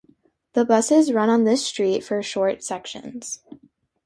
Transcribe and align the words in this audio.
The 0.53 0.65
buses 0.65 1.13
run 1.13 1.29
on 1.29 1.43
this 1.43 1.63
street 1.63 2.03
for 2.03 2.23
short 2.23 2.63
sections. 2.63 3.39